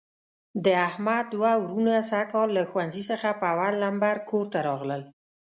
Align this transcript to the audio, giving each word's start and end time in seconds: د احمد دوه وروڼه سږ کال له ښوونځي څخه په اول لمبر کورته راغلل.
د 0.65 0.67
احمد 0.87 1.25
دوه 1.33 1.51
وروڼه 1.63 1.95
سږ 2.09 2.25
کال 2.33 2.49
له 2.57 2.63
ښوونځي 2.69 3.03
څخه 3.11 3.29
په 3.39 3.45
اول 3.53 3.73
لمبر 3.83 4.15
کورته 4.29 4.57
راغلل. 4.67 5.01